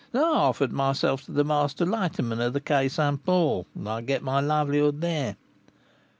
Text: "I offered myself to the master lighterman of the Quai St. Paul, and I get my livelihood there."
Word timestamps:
"I 0.15 0.17
offered 0.17 0.71
myself 0.73 1.25
to 1.25 1.31
the 1.31 1.43
master 1.43 1.85
lighterman 1.85 2.41
of 2.43 2.53
the 2.53 2.59
Quai 2.59 2.87
St. 2.87 3.23
Paul, 3.23 3.67
and 3.75 3.87
I 3.87 4.01
get 4.01 4.23
my 4.23 4.39
livelihood 4.39 4.99
there." 4.99 5.37